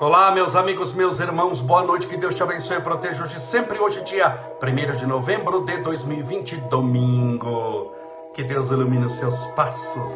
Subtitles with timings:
[0.00, 3.78] Olá, meus amigos, meus irmãos, boa noite, que Deus te abençoe e proteja hoje, sempre
[3.78, 7.92] hoje, dia 1 de novembro de 2020, domingo.
[8.32, 10.10] Que Deus ilumine os seus passos.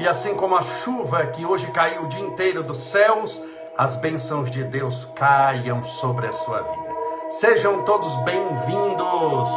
[0.00, 3.40] E assim como a chuva que hoje caiu o dia inteiro dos céus,
[3.78, 6.96] as bênçãos de Deus caiam sobre a sua vida.
[7.30, 9.48] Sejam todos bem-vindos,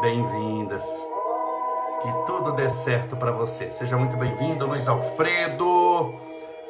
[0.00, 0.86] bem-vindas.
[2.00, 3.70] Que tudo dê certo para você.
[3.72, 6.14] Seja muito bem-vindo, Luiz Alfredo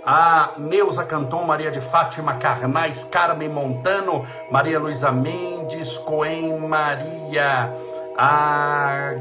[0.07, 7.75] a Neuza Canton, Maria de Fátima Carnais, Carmen Montano, Maria Luísa Mendes, Coen Maria,
[8.17, 9.15] a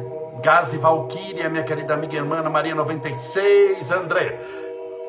[0.44, 4.40] Gazi Valquíria, minha querida amiga e irmã Maria 96, André,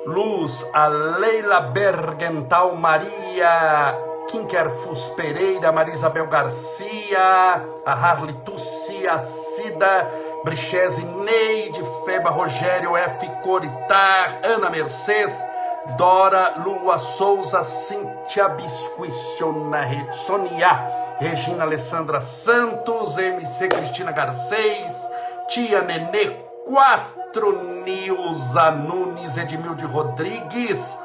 [0.07, 3.99] Luz, a Leila Bergental, Maria
[4.31, 10.11] Kinkerfus Pereira, Maria Isabel Garcia, a Harley Tussi, a Cida,
[10.43, 13.29] Brichese, Neide Feba, Rogério F.
[13.43, 15.37] Coritar, Ana Mercedes,
[15.97, 19.13] Dora Lua Souza, Cíntia Biscuit,
[20.11, 24.93] Sonia, Regina Alessandra Santos, MC Cristina Garcês,
[25.49, 26.31] Tia Nenê,
[26.67, 30.99] quatro Nilza Nunes, Edmilde Rodrigues,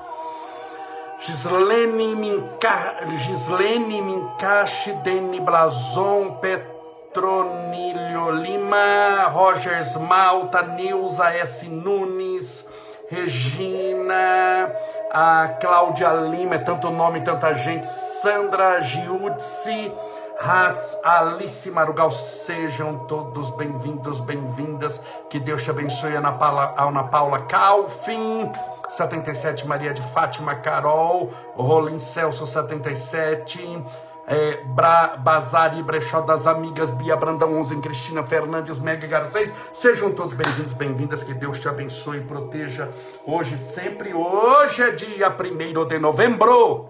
[1.22, 11.68] Gislene Minca, Gislene Mincache, Deni Blazon, Petronilho Lima, Rogers Malta, Nilza S.
[11.68, 12.66] Nunes,
[13.12, 14.72] Regina,
[15.12, 19.92] a Cláudia Lima, é tanto nome, tanta gente, Sandra Giudsi,
[20.40, 27.40] Hatz, Alice Marugal, sejam todos bem-vindos, bem-vindas, que Deus te abençoe, Ana Paula, Ana Paula
[27.48, 28.50] Calfin,
[28.88, 33.84] 77, Maria de Fátima, Carol, Rolim Celso, 77,
[34.32, 39.54] é, Bra, Bazar e Brechó das Amigas, Bia Brandão 11, Cristina Fernandes, Mega Garcês.
[39.74, 42.90] Sejam todos bem-vindos, bem-vindas, que Deus te abençoe e proteja
[43.28, 44.14] hoje sempre.
[44.14, 46.88] Hoje é dia 1 de novembro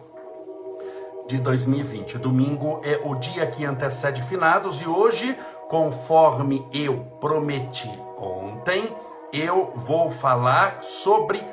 [1.28, 2.20] de 2020.
[2.20, 5.36] Domingo é o dia que antecede finados e hoje,
[5.68, 8.96] conforme eu prometi ontem,
[9.34, 11.44] eu vou falar sobre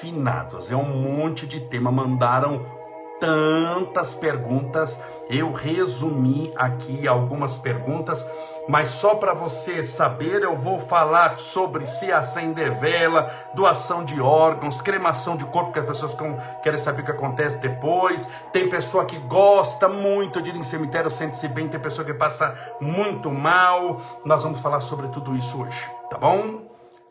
[0.00, 0.72] finados.
[0.72, 2.64] É um monte de tema, mandaram
[3.24, 5.00] tantas perguntas.
[5.28, 8.26] Eu resumi aqui algumas perguntas,
[8.68, 14.80] mas só para você saber, eu vou falar sobre se acender vela, doação de órgãos,
[14.80, 16.16] cremação de corpo, que as pessoas
[16.62, 18.28] querem saber o que acontece depois.
[18.52, 22.54] Tem pessoa que gosta muito de ir em cemitério, sente-se bem, tem pessoa que passa
[22.80, 24.00] muito mal.
[24.24, 26.63] Nós vamos falar sobre tudo isso hoje, tá bom?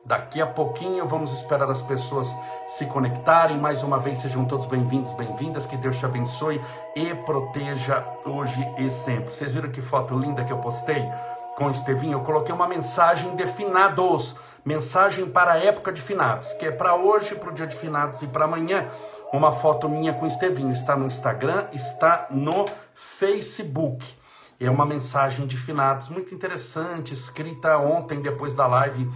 [0.05, 2.35] Daqui a pouquinho vamos esperar as pessoas
[2.67, 3.57] se conectarem.
[3.57, 5.65] Mais uma vez, sejam todos bem-vindos, bem-vindas.
[5.65, 6.59] Que Deus te abençoe
[6.93, 9.33] e proteja hoje e sempre.
[9.33, 11.09] Vocês viram que foto linda que eu postei
[11.55, 12.17] com o Estevinho?
[12.17, 16.95] Eu coloquei uma mensagem de finados, mensagem para a época de finados, que é para
[16.95, 18.89] hoje, para o dia de finados e para amanhã.
[19.31, 20.73] Uma foto minha com o Estevinho.
[20.73, 24.05] Está no Instagram, está no Facebook.
[24.59, 29.09] É uma mensagem de finados muito interessante, escrita ontem, depois da live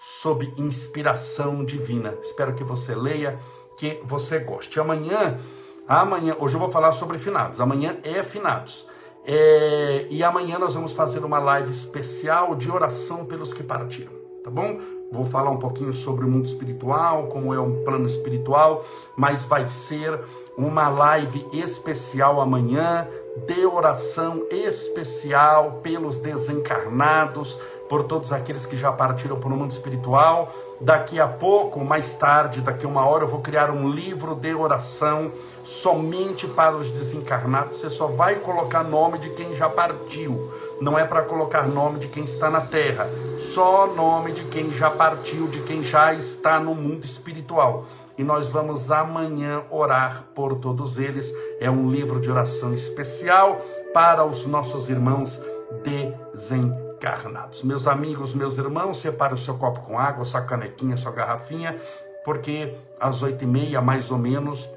[0.00, 2.14] sob inspiração divina.
[2.22, 3.38] Espero que você leia,
[3.76, 4.80] que você goste.
[4.80, 5.38] Amanhã,
[5.86, 7.60] amanhã, hoje eu vou falar sobre finados.
[7.60, 8.88] Amanhã é finados.
[9.26, 14.12] É, e amanhã nós vamos fazer uma live especial de oração pelos que partiram,
[14.42, 14.80] tá bom?
[15.12, 18.84] Vou falar um pouquinho sobre o mundo espiritual, como é um plano espiritual,
[19.16, 20.18] mas vai ser
[20.56, 23.06] uma live especial amanhã
[23.46, 27.58] de oração especial pelos desencarnados,
[27.90, 30.54] por todos aqueles que já partiram para o mundo espiritual.
[30.80, 34.54] Daqui a pouco, mais tarde, daqui a uma hora, eu vou criar um livro de
[34.54, 35.32] oração
[35.64, 37.78] somente para os desencarnados.
[37.78, 40.52] Você só vai colocar nome de quem já partiu.
[40.80, 43.10] Não é para colocar nome de quem está na terra.
[43.36, 47.86] Só nome de quem já partiu, de quem já está no mundo espiritual.
[48.16, 51.34] E nós vamos amanhã orar por todos eles.
[51.58, 53.60] É um livro de oração especial
[53.92, 55.42] para os nossos irmãos
[55.82, 57.62] desencarnados encarnados.
[57.62, 61.80] Meus amigos, meus irmãos, separe o seu copo com água, sua canequinha, sua garrafinha,
[62.22, 64.68] porque às oito e meia, mais ou menos,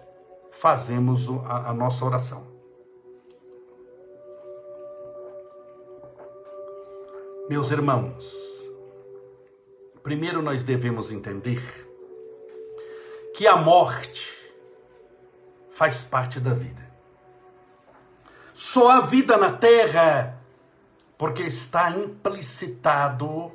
[0.50, 2.48] fazemos a, a nossa oração.
[7.50, 8.34] Meus irmãos,
[10.02, 11.62] primeiro nós devemos entender
[13.36, 14.32] que a morte
[15.72, 16.82] faz parte da vida.
[18.54, 20.33] Só a vida na terra
[21.18, 23.52] porque está implicitado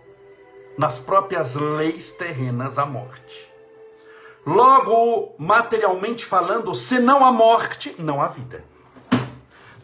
[0.76, 3.48] nas próprias leis terrenas a morte.
[4.46, 8.64] Logo, materialmente falando, se não há morte, não há vida.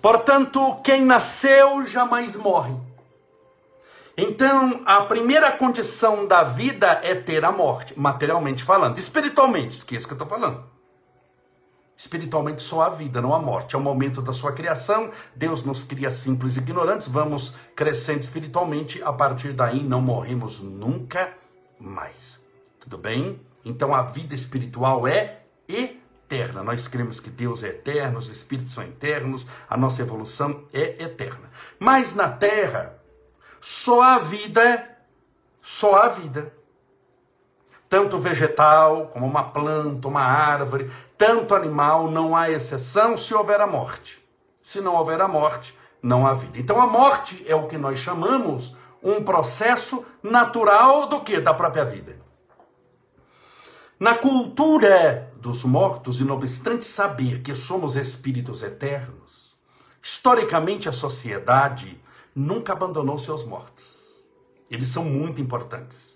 [0.00, 2.74] Portanto, quem nasceu jamais morre.
[4.16, 8.98] Então, a primeira condição da vida é ter a morte, materialmente falando.
[8.98, 10.73] Espiritualmente, esqueça que eu estou falando.
[11.96, 13.74] Espiritualmente só a vida, não a morte.
[13.74, 15.10] É o momento da sua criação.
[15.34, 17.08] Deus nos cria simples e ignorantes.
[17.08, 19.02] Vamos crescendo espiritualmente.
[19.02, 21.32] A partir daí não morremos nunca
[21.78, 22.40] mais.
[22.80, 23.40] Tudo bem?
[23.64, 26.62] Então a vida espiritual é eterna.
[26.62, 31.50] Nós cremos que Deus é eterno, os espíritos são eternos, a nossa evolução é eterna.
[31.78, 32.98] Mas na terra,
[33.60, 34.98] só a vida,
[35.62, 36.52] só a vida
[37.94, 43.68] tanto vegetal como uma planta, uma árvore, tanto animal, não há exceção se houver a
[43.68, 44.20] morte.
[44.64, 46.58] Se não houver a morte, não há vida.
[46.58, 51.38] Então a morte é o que nós chamamos um processo natural do que?
[51.38, 52.18] Da própria vida.
[53.96, 59.56] Na cultura dos mortos, e não obstante saber que somos espíritos eternos,
[60.02, 62.02] historicamente a sociedade
[62.34, 64.02] nunca abandonou seus mortos.
[64.68, 66.13] Eles são muito importantes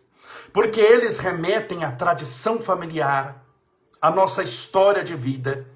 [0.53, 3.45] porque eles remetem à tradição familiar,
[4.01, 5.67] à nossa história de vida,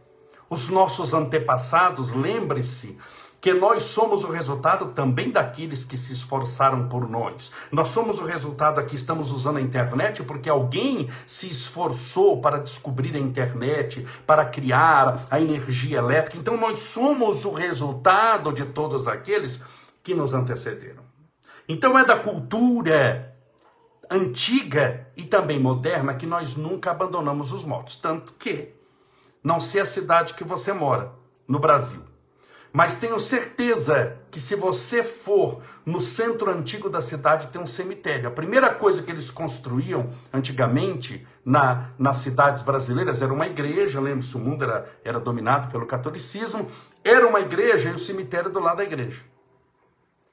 [0.49, 2.11] os nossos antepassados.
[2.11, 2.99] Lembre-se
[3.43, 7.51] que nós somos o resultado também daqueles que se esforçaram por nós.
[7.73, 13.17] Nós somos o resultado aqui, estamos usando a internet porque alguém se esforçou para descobrir
[13.17, 16.39] a internet, para criar a energia elétrica.
[16.39, 19.61] Então nós somos o resultado de todos aqueles
[20.05, 21.03] que nos antecederam.
[21.69, 23.32] Então é da cultura
[24.13, 27.97] antiga e também moderna que nós nunca abandonamos os mortos.
[27.97, 28.75] Tanto que,
[29.43, 31.13] não sei a cidade que você mora
[31.49, 32.03] no Brasil,
[32.73, 38.29] mas tenho certeza que se você for no centro antigo da cidade, tem um cemitério.
[38.29, 44.01] A primeira coisa que eles construíam antigamente na, nas cidades brasileiras era uma igreja.
[44.01, 46.67] Lembre-se, o mundo era, era dominado pelo catolicismo.
[47.05, 49.21] Era uma igreja e o cemitério do lado da igreja.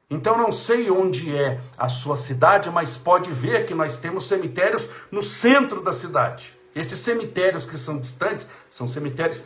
[0.10, 4.88] Então não sei onde é a sua cidade, mas pode ver que nós temos cemitérios
[5.12, 6.58] no centro da cidade.
[6.76, 9.42] Esses cemitérios que são distantes são cemitérios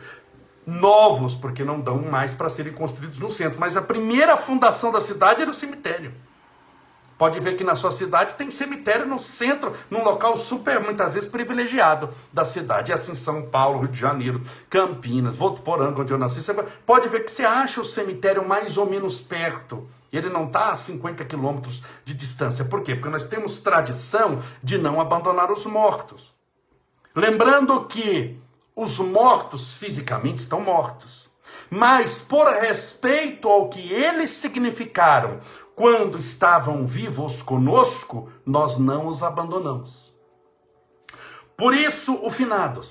[0.66, 3.60] novos, porque não dão mais para serem construídos no centro.
[3.60, 6.12] Mas a primeira fundação da cidade era o cemitério.
[7.24, 11.26] Pode ver que na sua cidade tem cemitério no centro, num local super, muitas vezes,
[11.26, 12.90] privilegiado da cidade.
[12.90, 16.42] E assim São Paulo, Rio de Janeiro, Campinas, Votuporanga, onde eu nasci.
[16.42, 16.52] Você
[16.84, 19.88] pode ver que você acha o cemitério mais ou menos perto.
[20.12, 22.62] Ele não está a 50 quilômetros de distância.
[22.62, 22.94] Por quê?
[22.94, 26.34] Porque nós temos tradição de não abandonar os mortos.
[27.16, 28.38] Lembrando que
[28.76, 31.32] os mortos fisicamente estão mortos.
[31.70, 35.40] Mas por respeito ao que eles significaram
[35.74, 40.14] quando estavam vivos conosco, nós não os abandonamos.
[41.56, 42.90] Por isso, o finados.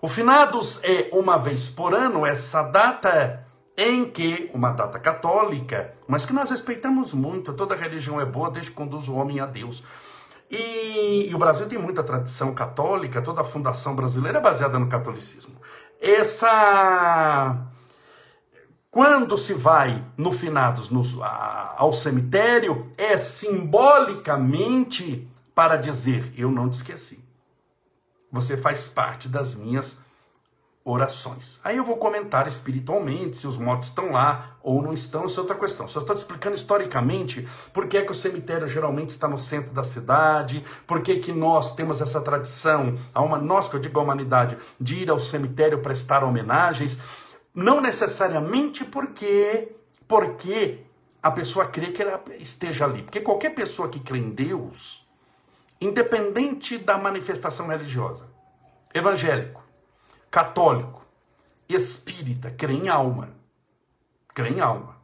[0.00, 3.46] O finados é uma vez por ano, essa data
[3.76, 8.70] em que uma data católica, mas que nós respeitamos muito, toda religião é boa desde
[8.70, 9.84] que conduz o homem a Deus.
[10.50, 14.88] E, e, o Brasil tem muita tradição católica, toda a fundação brasileira é baseada no
[14.88, 15.54] catolicismo.
[16.00, 17.56] Essa.
[18.90, 26.70] Quando se vai no finados no, a, ao cemitério, é simbolicamente para dizer: Eu não
[26.70, 27.22] te esqueci.
[28.32, 29.98] Você faz parte das minhas
[30.90, 31.60] orações.
[31.62, 35.42] Aí eu vou comentar espiritualmente se os mortos estão lá ou não estão, isso é
[35.42, 35.86] outra questão.
[35.86, 39.84] Só estou explicando historicamente por que é que o cemitério geralmente está no centro da
[39.84, 44.02] cidade, por que, que nós temos essa tradição, a uma, nós que eu digo a
[44.02, 46.98] humanidade, de ir ao cemitério prestar homenagens,
[47.54, 49.76] não necessariamente porque,
[50.06, 50.84] porque
[51.22, 53.02] a pessoa crê que ela esteja ali.
[53.02, 55.06] Porque qualquer pessoa que crê em Deus,
[55.80, 58.26] independente da manifestação religiosa,
[58.94, 59.62] evangélico,
[60.30, 61.04] católico,
[61.68, 63.30] espírita, crê em alma.
[64.34, 64.96] Crê em alma.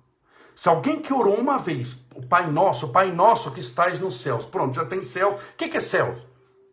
[0.54, 4.20] Se alguém que orou uma vez, o Pai Nosso, o Pai Nosso que estás nos
[4.20, 5.34] céus, pronto, já tem céus.
[5.34, 6.24] O que é céus?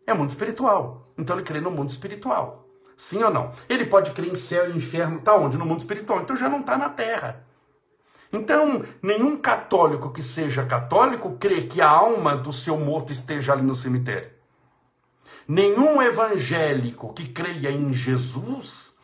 [0.06, 1.12] É mundo espiritual.
[1.18, 2.61] Então ele crê no mundo espiritual.
[2.96, 3.52] Sim ou não?
[3.68, 5.56] Ele pode crer em céu e inferno, tá onde?
[5.56, 6.20] No mundo espiritual.
[6.20, 7.44] Então já não está na terra.
[8.32, 13.62] Então, nenhum católico que seja católico crê que a alma do seu morto esteja ali
[13.62, 14.30] no cemitério.
[15.46, 18.94] Nenhum evangélico que creia em Jesus,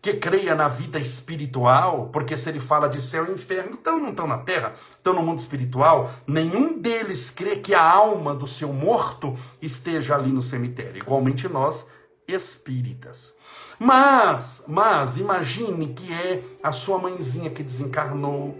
[0.00, 4.10] que creia na vida espiritual, porque se ele fala de céu e inferno, então não
[4.10, 8.72] estão na terra, estão no mundo espiritual, nenhum deles crê que a alma do seu
[8.72, 11.02] morto esteja ali no cemitério.
[11.02, 11.88] Igualmente nós,
[12.26, 13.34] espíritas.
[13.78, 18.56] Mas, mas, imagine que é a sua mãezinha que desencarnou,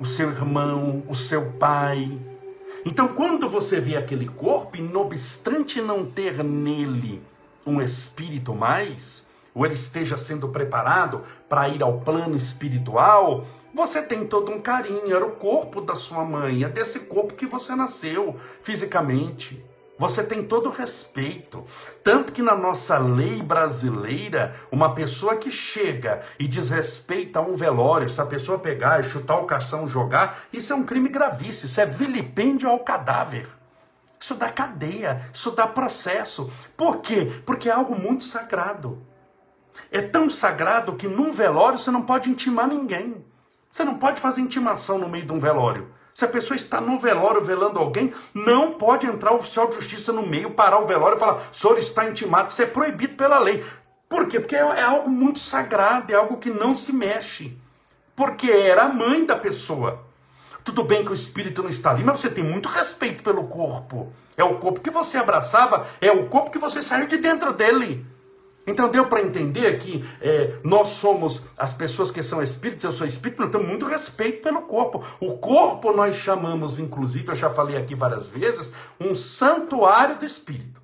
[0.00, 2.18] o seu irmão, o seu pai,
[2.84, 7.22] então, quando você vê aquele corpo, e não obstante não ter nele
[7.66, 13.44] um espírito mais, ou ele esteja sendo preparado para ir ao plano espiritual,
[13.74, 15.14] você tem todo um carinho.
[15.14, 19.62] Era o corpo da sua mãe, é desse corpo que você nasceu fisicamente.
[19.98, 21.66] Você tem todo o respeito.
[22.04, 28.20] Tanto que na nossa lei brasileira, uma pessoa que chega e desrespeita um velório, se
[28.20, 31.86] a pessoa pegar e chutar o caixão, jogar, isso é um crime gravíssimo, isso é
[31.86, 33.48] vilipêndio ao cadáver.
[34.20, 36.50] Isso dá cadeia, isso dá processo.
[36.76, 37.42] Por quê?
[37.44, 39.02] Porque é algo muito sagrado.
[39.90, 43.24] É tão sagrado que num velório você não pode intimar ninguém.
[43.70, 45.97] Você não pode fazer intimação no meio de um velório.
[46.18, 50.12] Se a pessoa está no velório velando alguém, não pode entrar o oficial de justiça
[50.12, 52.50] no meio, parar o velório e falar: senhor está intimado.
[52.50, 53.64] Isso é proibido pela lei.
[54.08, 54.40] Por quê?
[54.40, 57.56] Porque é algo muito sagrado, é algo que não se mexe.
[58.16, 60.04] Porque era a mãe da pessoa.
[60.64, 64.12] Tudo bem que o espírito não está ali, mas você tem muito respeito pelo corpo.
[64.36, 68.04] É o corpo que você abraçava, é o corpo que você saiu de dentro dele.
[68.68, 73.06] Então deu para entender que é, nós somos as pessoas que são espíritos, eu sou
[73.06, 75.02] espírito, temos muito respeito pelo corpo.
[75.18, 80.77] O corpo nós chamamos, inclusive, eu já falei aqui várias vezes, um santuário do espírito.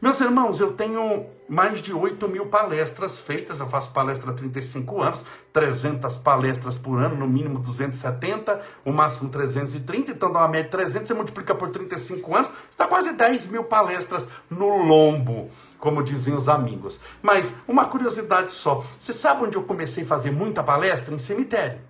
[0.00, 5.02] Meus irmãos, eu tenho mais de 8 mil palestras feitas, eu faço palestra há 35
[5.02, 5.24] anos,
[5.54, 10.70] 300 palestras por ano, no mínimo 270, o máximo 330, então dá uma média de
[10.70, 16.34] 300, você multiplica por 35 anos, está quase 10 mil palestras no lombo, como dizem
[16.34, 17.00] os amigos.
[17.22, 21.14] Mas uma curiosidade só, você sabe onde eu comecei a fazer muita palestra?
[21.14, 21.85] Em cemitério.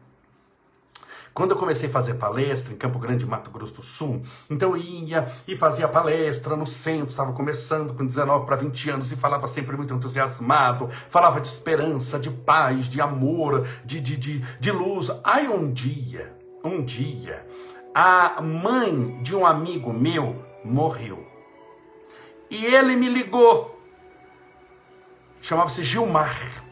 [1.37, 4.79] Quando eu comecei a fazer palestra em Campo Grande, Mato Grosso do Sul, então eu
[4.79, 9.47] ia e fazia palestra no centro, estava começando com 19 para 20 anos e falava
[9.47, 15.11] sempre muito entusiasmado, falava de esperança, de paz, de amor, de, de, de, de luz.
[15.23, 17.47] Aí um dia, um dia,
[17.95, 21.23] a mãe de um amigo meu morreu.
[22.51, 23.79] E ele me ligou.
[25.43, 26.66] Chamava-se Gilmar.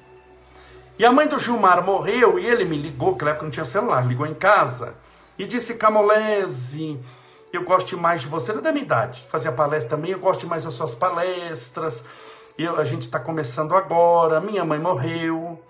[0.96, 4.06] E a mãe do Gilmar morreu e ele me ligou, naquela época não tinha celular,
[4.06, 4.94] ligou em casa
[5.36, 7.00] e disse: Camolese,
[7.52, 10.64] eu gosto mais de você, era da minha idade, fazia palestra também, eu gosto mais
[10.64, 12.04] das suas palestras.
[12.56, 15.60] Eu, a gente está começando agora, minha mãe morreu,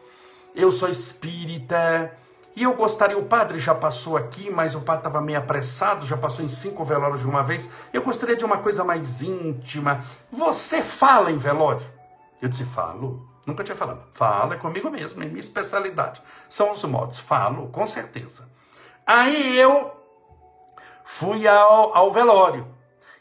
[0.55, 2.13] eu sou espírita.
[2.55, 6.17] E eu gostaria, o padre já passou aqui, mas o padre estava meio apressado, já
[6.17, 7.69] passou em cinco velórios de uma vez.
[7.93, 10.05] Eu gostaria de uma coisa mais íntima.
[10.31, 11.85] Você fala em velório?
[12.41, 13.34] Eu disse, falo.
[13.47, 14.03] Nunca tinha falado.
[14.13, 16.23] Fala é comigo mesmo, é minha especialidade.
[16.49, 17.19] São os modos.
[17.19, 18.49] Falo, com certeza.
[19.07, 19.93] Aí eu
[21.05, 22.67] fui ao, ao velório.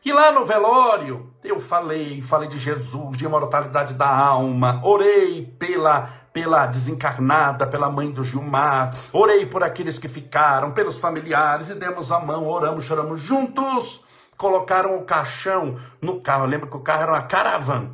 [0.05, 6.09] E lá no velório, eu falei, falei de Jesus, de imortalidade da alma, orei pela,
[6.33, 12.11] pela desencarnada, pela mãe do Gilmar, orei por aqueles que ficaram, pelos familiares, e demos
[12.11, 14.03] a mão, oramos, choramos juntos.
[14.35, 16.43] Colocaram o caixão no carro.
[16.43, 17.91] Eu lembro que o carro era uma caravana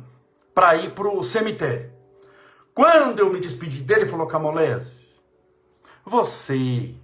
[0.52, 1.89] para ir para o cemitério.
[2.80, 5.04] Quando eu me despedi dele, falou Camolese,
[6.02, 6.94] você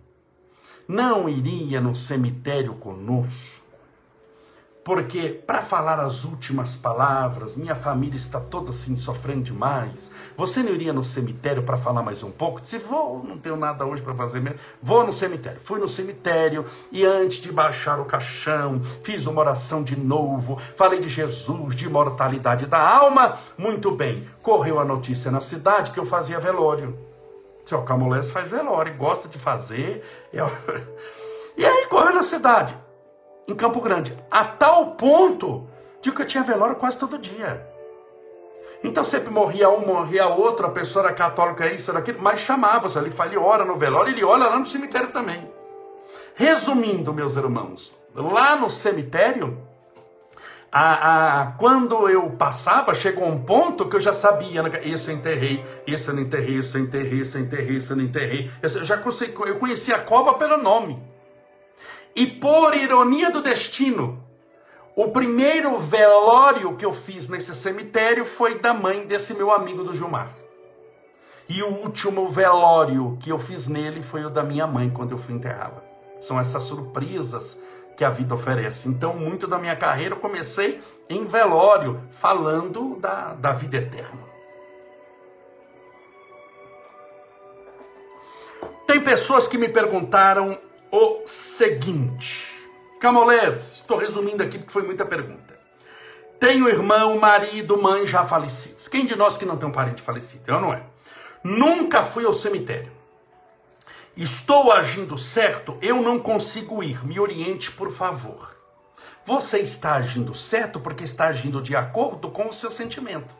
[0.89, 3.56] não iria no cemitério conosco?
[4.87, 10.13] Porque para falar as últimas palavras, minha família está toda assim sofrendo demais.
[10.37, 12.65] Você não iria no cemitério para falar mais um pouco?
[12.65, 14.61] Se vou, não tenho nada hoje para fazer mesmo.
[14.81, 15.59] Vou no cemitério.
[15.61, 21.01] Fui no cemitério e antes de baixar o caixão, fiz uma oração de novo, falei
[21.01, 23.41] de Jesus, de imortalidade da alma.
[23.59, 24.29] Muito bem.
[24.41, 26.97] Correu a notícia na cidade que eu fazia velório.
[27.65, 30.05] Seu Camolés faz velório, gosta de fazer.
[30.33, 30.49] Eu...
[31.59, 32.86] E aí correu na cidade
[33.47, 35.69] em Campo Grande, a tal ponto
[36.01, 37.67] de que eu tinha velório quase todo dia.
[38.83, 42.99] Então sempre morria um, morria outro, a pessoa era católica, isso, era aquilo, mas chamava-se,
[42.99, 45.51] ele fala, ele ora no velório, ele olha lá no cemitério também.
[46.35, 49.59] Resumindo, meus irmãos, lá no cemitério,
[50.71, 55.15] a, a, quando eu passava, chegou um ponto que eu já sabia, né, esse eu
[55.15, 58.51] enterrei, esse eu não enterrei, esse eu enterrei, esse eu enterrei, esse eu não enterrei.
[58.61, 61.03] Eu já eu conhecia a cova pelo nome.
[62.17, 64.25] E por ironia do destino,
[64.95, 69.93] o primeiro velório que eu fiz nesse cemitério foi da mãe desse meu amigo do
[69.93, 70.31] Gilmar.
[71.47, 75.19] E o último velório que eu fiz nele foi o da minha mãe quando eu
[75.19, 75.85] fui enterrá-la.
[76.23, 77.59] São essas surpresas
[77.99, 78.89] que a vida oferece.
[78.89, 80.81] Então, muito da minha carreira eu comecei
[81.11, 84.25] em velório, falando da, da vida eterna.
[88.87, 90.59] Tem pessoas que me perguntaram
[90.97, 92.67] o seguinte.
[92.99, 95.59] Camolés, estou resumindo aqui porque foi muita pergunta.
[96.41, 98.89] Tenho irmão, marido, mãe já falecidos.
[98.89, 100.45] Quem de nós que não tem um parente falecido?
[100.47, 100.83] Eu não é.
[101.45, 102.91] Nunca fui ao cemitério.
[104.17, 105.77] Estou agindo certo?
[105.83, 107.05] Eu não consigo ir.
[107.07, 108.57] Me oriente, por favor.
[109.23, 113.35] Você está agindo certo porque está agindo de acordo com o seu sentimento.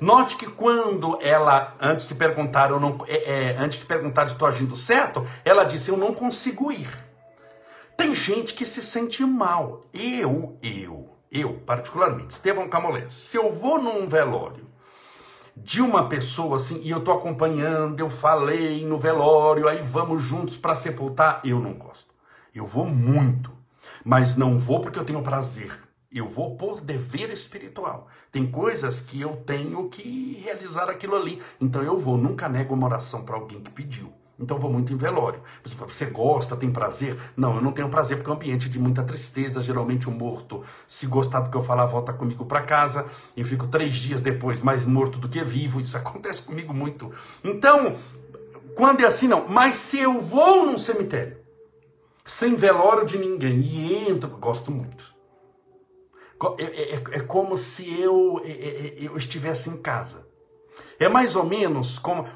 [0.00, 4.32] Note que quando ela, antes de perguntar, eu não, é, é, antes de perguntar se
[4.32, 6.88] estou agindo certo, ela disse: Eu não consigo ir.
[7.96, 9.86] Tem gente que se sente mal.
[9.92, 14.66] Eu, eu, eu particularmente, Estevão Camolés, se eu vou num velório
[15.56, 20.56] de uma pessoa assim, e eu tô acompanhando, eu falei no velório, aí vamos juntos
[20.56, 22.12] para sepultar, eu não gosto.
[22.52, 23.52] Eu vou muito,
[24.04, 25.72] mas não vou porque eu tenho prazer.
[26.14, 28.06] Eu vou por dever espiritual.
[28.30, 31.42] Tem coisas que eu tenho que realizar aquilo ali.
[31.60, 34.12] Então eu vou, nunca nego uma oração para alguém que pediu.
[34.38, 35.40] Então vou muito em velório.
[35.64, 37.18] Você gosta, tem prazer?
[37.36, 39.60] Não, eu não tenho prazer porque é um ambiente de muita tristeza.
[39.60, 43.06] Geralmente o morto, se gostar do que eu falar, volta comigo para casa.
[43.36, 45.80] E fico três dias depois mais morto do que vivo.
[45.80, 47.10] Isso acontece comigo muito.
[47.42, 47.96] Então,
[48.76, 49.48] quando é assim, não.
[49.48, 51.38] Mas se eu vou num cemitério,
[52.24, 55.13] sem velório de ninguém, e entro, gosto muito.
[56.58, 60.26] É, é, é, como se eu, é, é, eu estivesse em casa.
[60.98, 62.26] É mais ou menos como.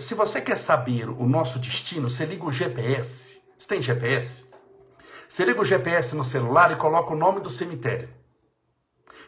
[0.00, 3.40] Se você quer saber o nosso destino, você liga o GPS.
[3.58, 4.44] Você tem GPS?
[5.28, 8.08] Você liga o GPS no celular e coloca o nome do cemitério.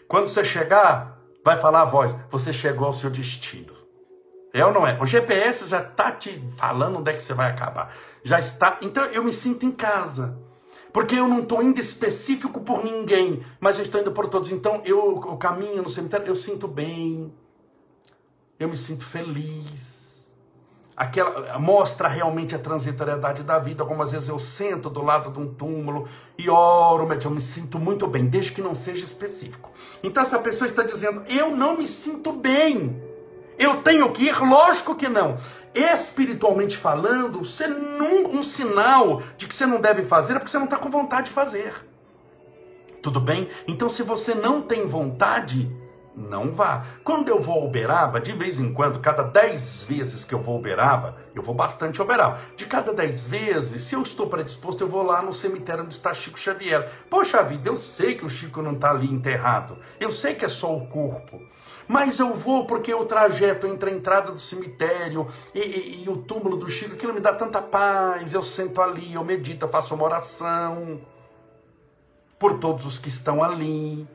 [0.09, 3.73] Quando você chegar, vai falar a voz: você chegou ao seu destino.
[4.53, 5.01] É ou não é?
[5.01, 7.95] O GPS já está te falando onde é que você vai acabar.
[8.25, 8.79] Já está.
[8.83, 10.37] Então eu me sinto em casa.
[10.93, 14.51] Porque eu não estou indo específico por ninguém, mas eu estou indo por todos.
[14.51, 17.33] Então eu, o caminho no cemitério, eu sinto bem,
[18.59, 20.01] eu me sinto feliz.
[20.97, 23.83] Aquela mostra realmente a transitoriedade da vida.
[23.83, 26.07] Algumas vezes eu sento do lado de um túmulo
[26.37, 29.71] e oro, eu me sinto muito bem, desde que não seja específico.
[30.03, 33.10] Então essa pessoa está dizendo: eu não me sinto bem.
[33.61, 34.41] Eu tenho que ir?
[34.41, 35.37] Lógico que não.
[35.75, 40.57] Espiritualmente falando, você num, um sinal de que você não deve fazer é porque você
[40.57, 41.75] não está com vontade de fazer.
[43.03, 43.51] Tudo bem?
[43.69, 45.71] Então, se você não tem vontade,
[46.17, 46.87] não vá.
[47.05, 50.57] Quando eu vou a Uberaba, de vez em quando, cada dez vezes que eu vou
[50.57, 52.39] a Uberaba, eu vou bastante a Uberaba.
[52.57, 56.15] De cada dez vezes, se eu estou predisposto, eu vou lá no cemitério onde está
[56.15, 56.91] Chico Xavier.
[57.11, 59.77] Poxa vida, eu sei que o Chico não está ali enterrado.
[59.99, 61.43] Eu sei que é só o corpo.
[61.91, 66.19] Mas eu vou porque o trajeto entre a entrada do cemitério e, e, e o
[66.19, 68.33] túmulo do Chico, aquilo me dá tanta paz.
[68.33, 71.01] Eu sento ali, eu medito, eu faço uma oração
[72.39, 74.07] por todos os que estão ali.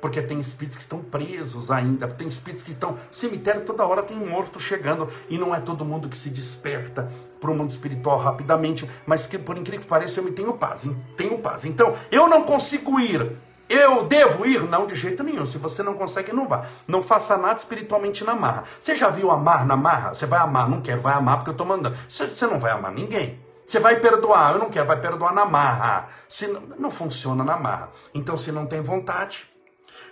[0.00, 2.98] Porque tem espíritos que estão presos ainda, tem espíritos que estão.
[3.12, 7.08] Cemitério toda hora tem morto chegando, e não é todo mundo que se desperta
[7.40, 10.88] para o mundo espiritual rapidamente, mas que por incrível que pareça eu me tenho paz,
[11.16, 11.64] tenho paz.
[11.64, 13.30] Então, eu não consigo ir
[13.72, 14.62] eu devo ir?
[14.64, 15.46] Não, de jeito nenhum.
[15.46, 16.66] Se você não consegue, não vá.
[16.86, 18.64] Não faça nada espiritualmente na marra.
[18.80, 20.14] Você já viu amar na marra?
[20.14, 21.96] Você vai amar, não quer, vai amar porque eu estou mandando.
[22.08, 23.40] Você não vai amar ninguém.
[23.66, 26.08] Você vai perdoar, eu não quero, vai perdoar na marra.
[26.28, 27.90] Se não, não funciona na marra.
[28.12, 29.50] Então, se não tem vontade.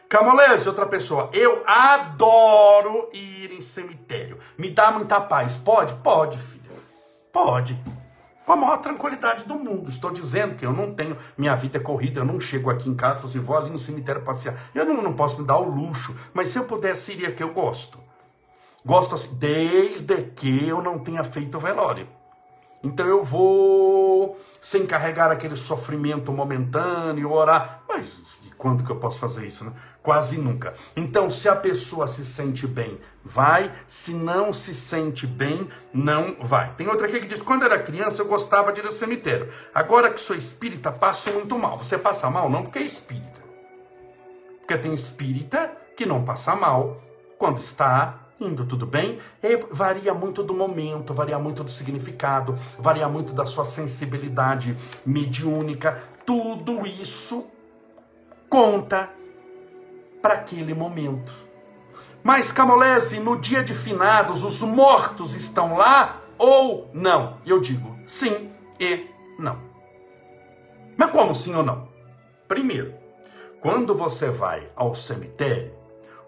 [0.09, 1.29] Camolese, outra pessoa.
[1.33, 4.39] Eu adoro ir em cemitério.
[4.57, 5.57] Me dá muita paz.
[5.57, 5.93] Pode?
[6.03, 6.71] Pode, filho.
[7.33, 7.79] Pode
[8.51, 9.89] com a maior tranquilidade do mundo.
[9.89, 12.97] Estou dizendo que eu não tenho, minha vida é corrida, eu não chego aqui em
[12.97, 14.57] casa e assim, vou ali no cemitério passear.
[14.75, 17.53] Eu não, não posso me dar o luxo, mas se eu pudesse, iria que eu
[17.53, 18.01] gosto.
[18.85, 22.09] Gosto assim, desde que eu não tenha feito velório.
[22.83, 27.83] Então eu vou sem carregar aquele sofrimento momentâneo, orar.
[27.89, 29.73] Mas quando que eu posso fazer isso, né?
[30.03, 30.75] Quase nunca.
[30.95, 33.73] Então, se a pessoa se sente bem, vai.
[33.89, 36.75] Se não se sente bem, não vai.
[36.75, 39.51] Tem outra aqui que diz: quando era criança eu gostava de ir ao cemitério.
[39.75, 41.79] Agora que sou espírita, passo muito mal.
[41.79, 43.41] Você passa mal não porque é espírita.
[44.59, 47.03] Porque tem espírita que não passa mal
[47.39, 49.19] quando está indo tudo bem.
[49.43, 56.03] E varia muito do momento, varia muito do significado, varia muito da sua sensibilidade mediúnica.
[56.25, 57.47] Tudo isso
[58.49, 59.11] conta
[60.23, 61.33] para aquele momento.
[62.23, 67.39] Mas, Camolese, no dia de finados, os mortos estão lá ou não?
[67.47, 69.07] Eu digo sim e
[69.39, 69.59] não.
[70.97, 71.89] Mas como sim ou não?
[72.47, 72.95] Primeiro,
[73.61, 75.80] quando você vai ao cemitério,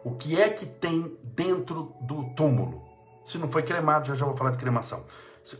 [0.04, 2.82] o que é que tem dentro do túmulo?
[3.24, 5.04] Se não foi cremado, já já vou falar de cremação.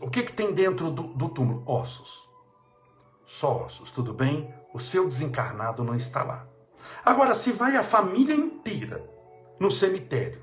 [0.01, 1.63] O que, é que tem dentro do, do túmulo?
[1.65, 2.23] Ossos.
[3.25, 4.53] Só ossos, tudo bem?
[4.73, 6.47] O seu desencarnado não está lá.
[7.05, 9.03] Agora, se vai a família inteira
[9.59, 10.41] no cemitério,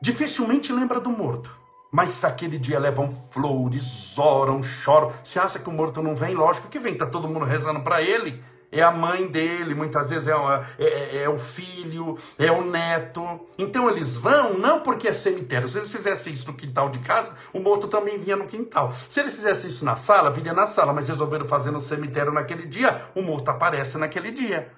[0.00, 1.62] dificilmente lembra do morto.
[1.92, 5.12] Mas aquele dia levam flores, oram, choram.
[5.22, 6.34] Você acha que o morto não vem?
[6.34, 8.42] Lógico que vem, tá todo mundo rezando para ele.
[8.74, 13.22] É a mãe dele, muitas vezes é, é, é, é, o filho, é o neto.
[13.58, 15.68] Então eles vão não porque é cemitério.
[15.68, 18.94] Se eles fizessem isso no quintal de casa, o morto também vinha no quintal.
[19.10, 20.94] Se eles fizessem isso na sala, viria na sala.
[20.94, 24.72] Mas resolveram fazer no cemitério naquele dia, o morto aparece naquele dia.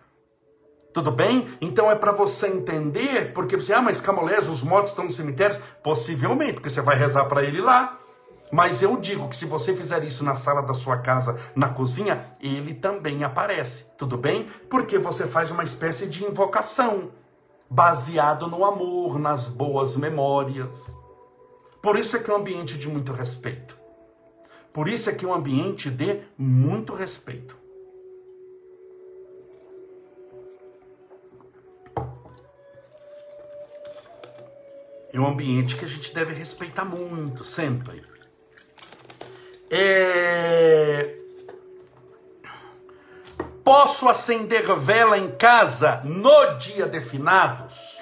[0.93, 1.49] Tudo bem?
[1.61, 5.61] Então é para você entender, porque você, ah, mas Camolés, os mortos estão no cemitério?
[5.83, 7.99] Possivelmente, porque você vai rezar para ele lá.
[8.51, 12.25] Mas eu digo que se você fizer isso na sala da sua casa, na cozinha,
[12.41, 13.85] ele também aparece.
[13.99, 14.49] Tudo bem?
[14.69, 17.11] Porque você faz uma espécie de invocação,
[17.69, 20.75] baseado no amor, nas boas memórias.
[21.83, 23.77] Por isso é que é um ambiente de muito respeito.
[24.73, 27.57] Por isso é que é um ambiente de muito respeito.
[35.13, 38.14] É um ambiente que a gente deve respeitar muito, sempre.
[39.71, 41.17] É...
[43.63, 47.99] Posso acender vela em casa no dia de finados?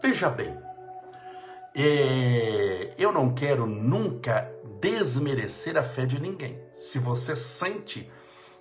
[0.00, 0.56] Veja bem,
[1.74, 2.94] é...
[2.96, 6.60] eu não quero nunca desmerecer a fé de ninguém.
[6.76, 8.10] Se você sente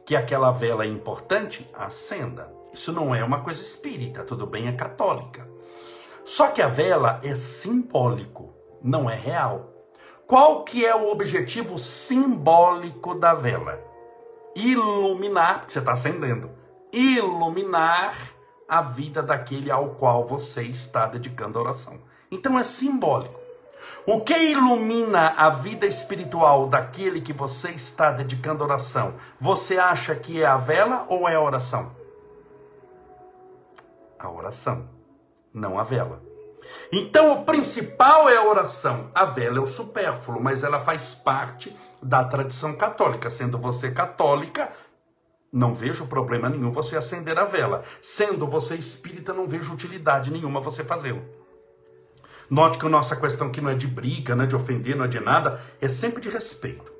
[0.06, 2.52] que aquela vela é importante, acenda.
[2.74, 5.48] Isso não é uma coisa espírita, tudo bem, é católica.
[6.26, 9.73] Só que a vela é simbólico, não é real.
[10.28, 13.84] Qual que é o objetivo simbólico da vela?
[14.56, 16.52] Iluminar, porque você está acendendo,
[16.92, 18.16] iluminar
[18.68, 22.00] a vida daquele ao qual você está dedicando a oração.
[22.32, 23.40] Então é simbólico.
[24.06, 29.16] O que ilumina a vida espiritual daquele que você está dedicando a oração?
[29.40, 31.96] Você acha que é a vela ou é a oração?
[34.18, 34.90] A oração
[35.54, 36.33] não a vela.
[36.92, 39.10] Então o principal é a oração.
[39.16, 43.30] A vela é o supérfluo, mas ela faz parte da tradição católica.
[43.30, 44.70] Sendo você católica,
[45.52, 47.84] não vejo problema nenhum você acender a vela.
[48.02, 51.24] Sendo você espírita, não vejo utilidade nenhuma você fazê-lo.
[52.50, 55.06] Note que a nossa questão aqui não é de briga, não é de ofender, não
[55.06, 56.92] é de nada, é sempre de respeito.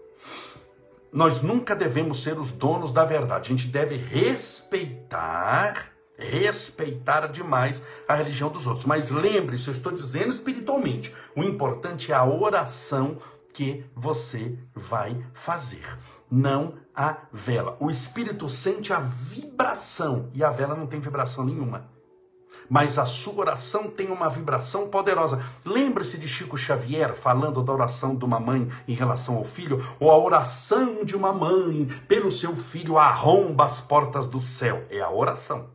[1.12, 3.54] Nós nunca devemos ser os donos da verdade.
[3.54, 8.86] A gente deve respeitar respeitar demais a religião dos outros.
[8.86, 13.18] Mas lembre-se, eu estou dizendo espiritualmente, o importante é a oração
[13.54, 15.98] que você vai fazer,
[16.30, 17.78] não a vela.
[17.80, 21.92] O espírito sente a vibração e a vela não tem vibração nenhuma.
[22.70, 25.40] Mas a sua oração tem uma vibração poderosa.
[25.66, 30.10] Lembre-se de Chico Xavier falando da oração de uma mãe em relação ao filho, ou
[30.10, 34.86] a oração de uma mãe pelo seu filho arromba as portas do céu.
[34.90, 35.73] É a oração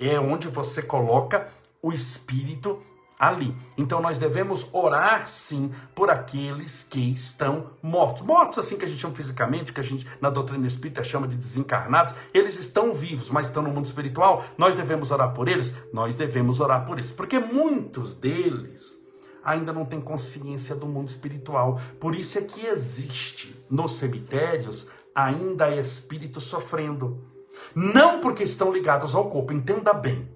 [0.00, 1.48] é onde você coloca
[1.82, 2.82] o espírito
[3.20, 3.54] ali.
[3.76, 8.22] Então nós devemos orar sim por aqueles que estão mortos.
[8.22, 11.36] Mortos assim que a gente chama fisicamente, que a gente na doutrina espírita chama de
[11.36, 14.42] desencarnados, eles estão vivos, mas estão no mundo espiritual.
[14.56, 15.74] Nós devemos orar por eles?
[15.92, 18.98] Nós devemos orar por eles, porque muitos deles
[19.44, 21.78] ainda não têm consciência do mundo espiritual.
[22.00, 27.29] Por isso é que existe nos cemitérios ainda espírito sofrendo.
[27.74, 30.28] Não porque estão ligados ao corpo, entenda bem.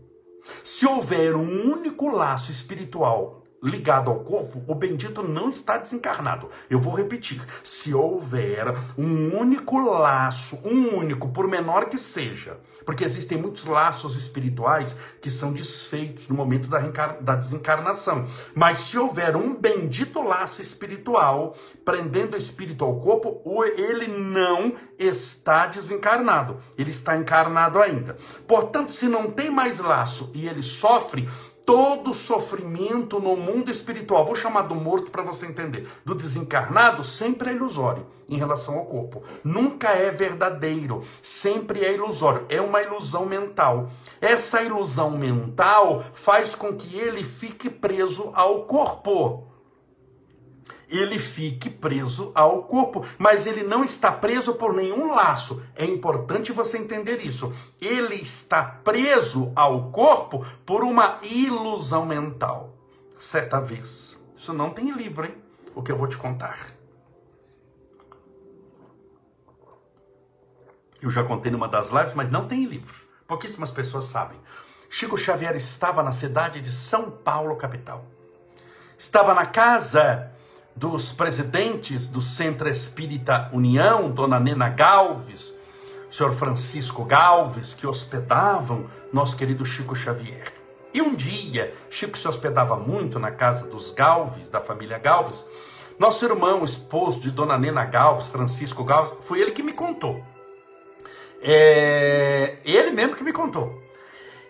[0.62, 6.50] Se houver um único laço espiritual ligado ao corpo, o bendito não está desencarnado.
[6.68, 8.66] Eu vou repetir: se houver
[8.98, 15.30] um único laço, um único, por menor que seja, porque existem muitos laços espirituais que
[15.30, 16.78] são desfeitos no momento da,
[17.20, 23.42] da desencarnação, mas se houver um bendito laço espiritual prendendo o espírito ao corpo,
[23.76, 28.16] ele não está desencarnado, ele está encarnado ainda.
[28.46, 31.28] Portanto, se não tem mais laço e ele sofre,
[31.64, 37.50] todo sofrimento no mundo espiritual, vou chamar do morto para você entender, do desencarnado, sempre
[37.50, 39.22] é ilusório em relação ao corpo.
[39.42, 43.90] Nunca é verdadeiro, sempre é ilusório, é uma ilusão mental.
[44.20, 49.53] Essa ilusão mental faz com que ele fique preso ao corpo
[50.96, 55.62] ele fique preso ao corpo, mas ele não está preso por nenhum laço.
[55.74, 57.52] É importante você entender isso.
[57.80, 62.74] Ele está preso ao corpo por uma ilusão mental.
[63.18, 65.34] Certa vez, isso não tem livro, hein?
[65.74, 66.58] O que eu vou te contar.
[71.00, 72.94] Eu já contei numa das lives, mas não tem livro.
[73.26, 74.38] Pouquíssimas pessoas sabem.
[74.88, 78.06] Chico Xavier estava na cidade de São Paulo, capital.
[78.96, 80.33] Estava na casa
[80.76, 85.52] dos presidentes do Centro Espírita União, Dona Nena Galves,
[86.10, 90.52] senhor Francisco Galves, que hospedavam nosso querido Chico Xavier.
[90.92, 95.44] E um dia, Chico se hospedava muito na casa dos Galves, da família Galves.
[95.98, 100.24] Nosso irmão, esposo de Dona Nena Galves, Francisco Galves, foi ele que me contou.
[101.40, 103.82] É ele mesmo que me contou.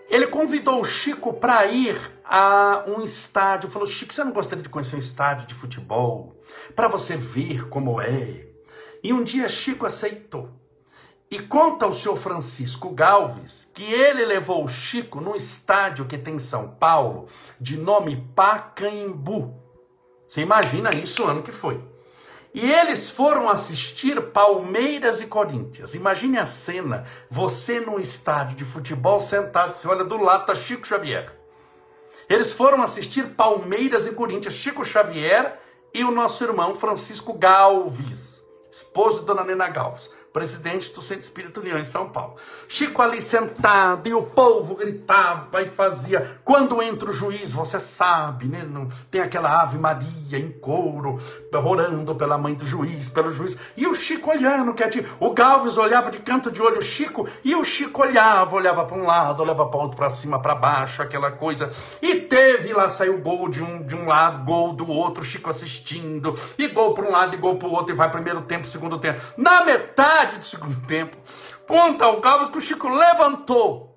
[0.09, 3.71] Ele convidou o Chico para ir a um estádio.
[3.71, 6.41] Falou: Chico, você não gostaria de conhecer um estádio de futebol?
[6.75, 8.47] Para você ver como é.
[9.03, 10.49] E um dia Chico aceitou.
[11.31, 16.37] E conta o senhor Francisco Galves que ele levou o Chico num estádio que tem
[16.37, 17.27] em São Paulo,
[17.61, 19.61] de nome Pacaembu.
[20.29, 21.83] Você imagina isso o ano que foi.
[22.55, 25.95] E eles foram assistir Palmeiras e Corinthians.
[25.95, 30.87] Imagine a cena, você num estádio de futebol sentado, você olha do lado, tá Chico
[30.87, 31.44] Xavier.
[32.29, 35.61] Eles foram assistir Palmeiras e Corinthians, Chico Xavier
[35.93, 41.61] e o nosso irmão Francisco Galves, esposo de Dona Nena Galves presidente do Centro Espírito
[41.61, 42.35] União em São Paulo.
[42.67, 46.41] Chico ali sentado e o povo gritava e fazia.
[46.45, 48.69] Quando entra o juiz, você sabe, né?
[49.13, 51.21] Tem aquela Ave Maria em couro,
[51.53, 53.57] orando pela mãe do juiz, pelo juiz.
[53.77, 55.07] E o Chico olhando, quietinho.
[55.21, 58.97] O Galves olhava de canto de olho o Chico e o Chico olhava, olhava para
[58.97, 61.73] um lado, olhava para outro, para cima, para baixo, aquela coisa.
[62.03, 66.37] E teve lá, saiu gol de um, de um lado, gol do outro, Chico assistindo.
[66.59, 67.95] E gol para um lado e gol para o outro.
[67.95, 69.21] E vai primeiro tempo, segundo tempo.
[69.37, 71.17] Na metade metade do segundo tempo,
[71.67, 73.95] conta o Galvez que o Chico levantou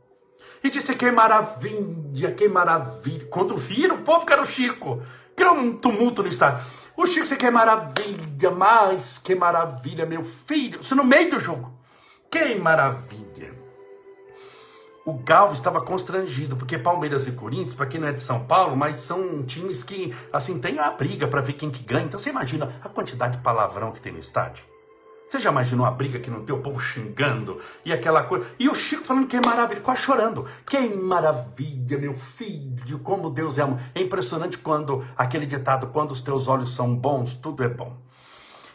[0.64, 3.28] e disse: Que maravilha, que maravilha.
[3.28, 5.02] Quando viram, o povo que era o Chico,
[5.36, 6.66] criou um tumulto no estádio.
[6.96, 10.82] O Chico disse: Que maravilha, mas que maravilha, meu filho.
[10.82, 11.74] Isso no meio do jogo.
[12.30, 13.56] Que maravilha.
[15.06, 18.76] O Galvez estava constrangido, porque Palmeiras e Corinthians, para quem não é de São Paulo,
[18.76, 22.04] mas são times que, assim, tem a briga para ver quem que ganha.
[22.04, 24.66] Então você imagina a quantidade de palavrão que tem no estádio.
[25.28, 28.48] Você já imaginou a briga que não tem o povo xingando e aquela coisa?
[28.58, 30.46] E o Chico falando que é maravilha, quase chorando.
[30.66, 33.78] Que maravilha, meu filho, como Deus é amor.
[33.94, 37.98] É impressionante quando aquele ditado, quando os teus olhos são bons, tudo é bom.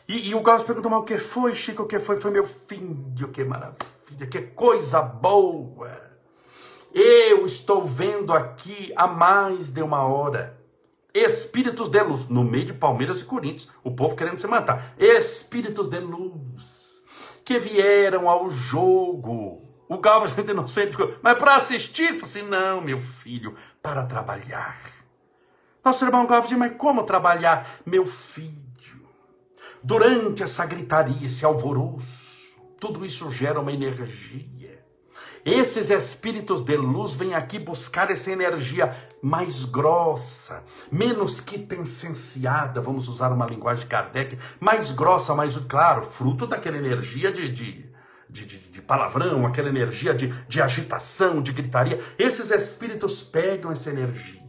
[0.06, 1.84] E, e o Gauss perguntou, mas o que foi, Chico?
[1.84, 2.20] O que foi?
[2.20, 6.12] Foi meu filho, que maravilha, que coisa boa.
[6.92, 10.62] Eu estou vendo aqui há mais de uma hora
[11.14, 14.94] espíritos de luz, no meio de Palmeiras e Corinthians, o povo querendo se matar.
[14.98, 17.03] Espíritos de luz
[17.44, 19.62] que vieram ao jogo.
[19.88, 22.07] O Galvez ainda inocente ficou, mas para assistir?
[22.07, 24.81] Falei assim, não, meu filho, para trabalhar.
[25.85, 27.68] Nosso irmão Galvez disse, mas como trabalhar?
[27.85, 29.07] Meu filho,
[29.83, 34.82] durante essa gritaria, esse alvoroço, tudo isso gera uma energia.
[35.44, 43.33] Esses espíritos de luz vêm aqui buscar essa energia mais grossa, menos quintessenciada, vamos usar
[43.33, 47.92] uma linguagem de Kardec, mais grossa, mais claro, fruto daquela energia de, de,
[48.31, 52.00] de, de, de palavrão, aquela energia de, de agitação, de gritaria.
[52.16, 54.42] Esses espíritos pegam essa energia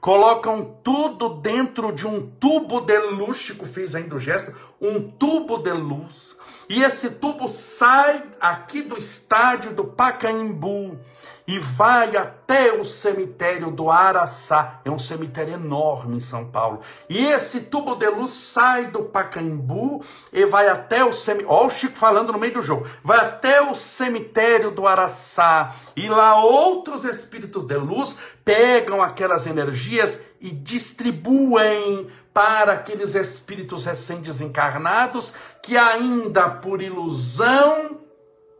[0.00, 5.58] colocam tudo dentro de um tubo de luz, Chico fez ainda o gesto, um tubo
[5.58, 6.35] de luz,
[6.68, 10.98] e esse tubo sai aqui do estádio do Pacaembu
[11.46, 14.80] e vai até o cemitério do Araçá.
[14.84, 16.80] É um cemitério enorme em São Paulo.
[17.08, 20.02] E esse tubo de luz sai do Pacaembu
[20.32, 21.54] e vai até o cemitério.
[21.54, 22.86] Olha o Chico falando no meio do jogo.
[23.02, 25.76] Vai até o cemitério do Araçá.
[25.94, 35.32] E lá outros espíritos de luz pegam aquelas energias e distribuem para aqueles espíritos recém-desencarnados
[35.62, 38.00] que ainda por ilusão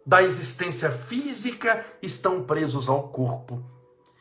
[0.07, 3.63] da existência física estão presos ao corpo.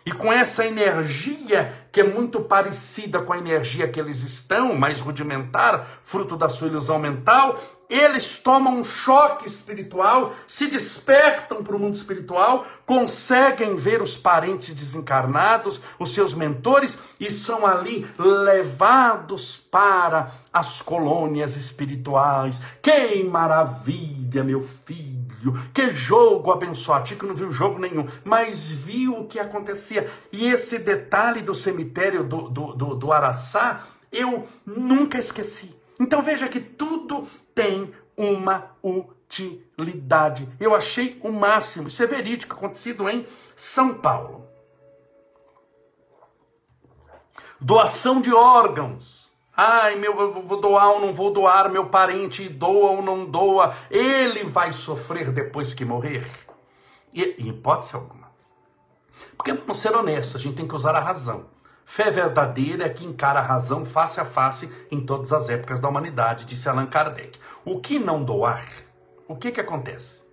[0.06, 5.00] E com essa energia, que é muito parecida com a energia que eles estão, mais
[5.00, 7.58] rudimentar, fruto da sua ilusão mental,
[7.90, 14.74] eles tomam um choque espiritual, se despertam para o mundo espiritual, conseguem ver os parentes
[14.74, 22.62] desencarnados, os seus mentores, e são ali levados para as colônias espirituais.
[22.82, 25.16] Que maravilha, meu filho!
[25.74, 27.06] Que jogo abençoado!
[27.06, 30.10] Tico não viu jogo nenhum, mas viu o que acontecia.
[30.32, 35.76] E esse detalhe do cemitério do, do, do, do Araçá, eu nunca esqueci.
[36.00, 40.48] Então veja que tudo tem uma utilidade.
[40.60, 41.88] Eu achei o máximo.
[41.88, 44.48] Isso é verídico, acontecido em São Paulo.
[47.60, 49.26] Doação de órgãos.
[49.58, 53.74] Ai, meu, eu vou doar ou não vou doar, meu parente doa ou não doa,
[53.90, 56.30] ele vai sofrer depois que morrer?
[57.14, 58.30] E, em hipótese alguma.
[59.38, 61.46] Porque vamos ser honestos, a gente tem que usar a razão.
[61.86, 65.88] Fé verdadeira é que encara a razão face a face em todas as épocas da
[65.88, 67.40] humanidade, disse Allan Kardec.
[67.64, 68.66] O que não doar,
[69.28, 70.26] o que que acontece?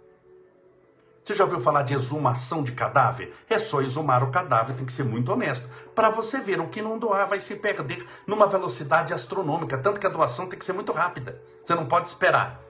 [1.23, 3.33] Você já ouviu falar de exumação de cadáver?
[3.49, 5.69] É só exumar o cadáver, tem que ser muito honesto.
[5.95, 10.07] Para você ver, o que não doar vai se perder numa velocidade astronômica, tanto que
[10.07, 11.41] a doação tem que ser muito rápida.
[11.65, 12.61] Você não pode esperar.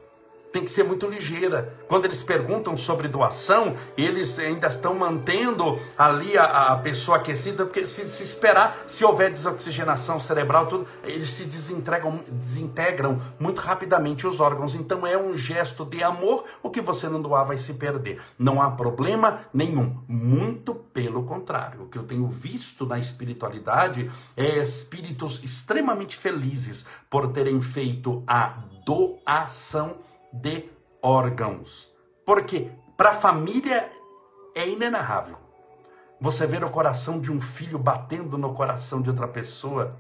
[0.52, 1.74] Tem que ser muito ligeira.
[1.88, 7.86] Quando eles perguntam sobre doação, eles ainda estão mantendo ali a, a pessoa aquecida, porque
[7.86, 14.38] se, se, esperar, se houver desoxigenação cerebral, tudo, eles se desintegram, desintegram muito rapidamente os
[14.38, 14.74] órgãos.
[14.74, 18.20] Então é um gesto de amor, o que você não doar vai se perder.
[18.38, 20.02] Não há problema nenhum.
[20.06, 21.84] Muito pelo contrário.
[21.84, 28.58] O que eu tenho visto na espiritualidade é espíritos extremamente felizes por terem feito a
[28.84, 29.96] doação
[30.33, 30.71] de
[31.03, 31.92] órgãos.
[32.25, 33.90] Porque para a família
[34.55, 35.37] é inenarrável.
[36.21, 39.97] Você ver o coração de um filho batendo no coração de outra pessoa.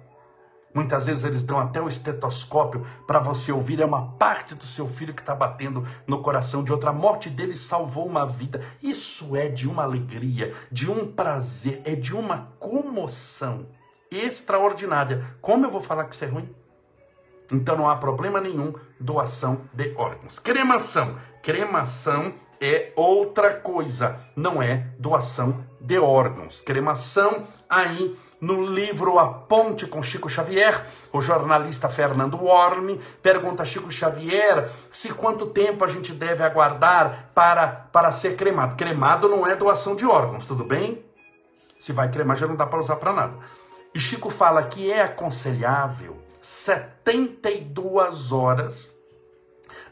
[0.72, 3.80] Muitas vezes eles dão até o estetoscópio para você ouvir.
[3.80, 6.90] É uma parte do seu filho que está batendo no coração de outra.
[6.90, 8.62] A morte dele salvou uma vida.
[8.80, 13.66] Isso é de uma alegria, de um prazer, é de uma comoção
[14.08, 15.36] extraordinária.
[15.40, 16.54] Como eu vou falar que isso é ruim?
[17.52, 20.38] Então não há problema nenhum doação de órgãos.
[20.38, 21.16] Cremação.
[21.42, 26.62] Cremação é outra coisa, não é doação de órgãos.
[26.62, 33.66] Cremação aí no livro A Ponte com Chico Xavier, o jornalista Fernando Worm pergunta a
[33.66, 38.76] Chico Xavier se quanto tempo a gente deve aguardar para, para ser cremado.
[38.76, 41.04] Cremado não é doação de órgãos, tudo bem?
[41.80, 43.34] Se vai cremar já não dá para usar para nada.
[43.92, 48.92] E Chico fala que é aconselhável 72 horas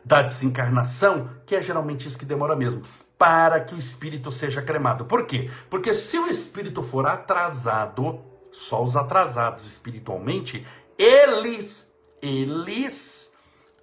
[0.04, 2.82] da desencarnação, que é geralmente isso que demora mesmo,
[3.16, 5.04] para que o espírito seja cremado.
[5.04, 5.50] Por quê?
[5.68, 10.66] Porque se o espírito for atrasado, só os atrasados espiritualmente,
[10.98, 13.30] eles, eles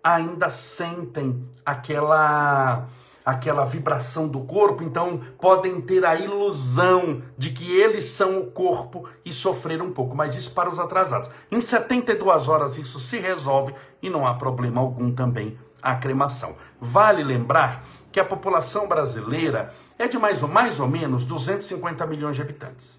[0.03, 2.87] ainda sentem aquela
[3.27, 9.03] aquela vibração do corpo, então podem ter a ilusão de que eles são o corpo
[9.25, 11.29] e sofrer um pouco, mas isso para os atrasados.
[11.51, 16.55] Em 72 horas isso se resolve e não há problema algum também a cremação.
[16.79, 22.37] Vale lembrar que a população brasileira é de mais ou, mais ou menos 250 milhões
[22.37, 22.96] de habitantes.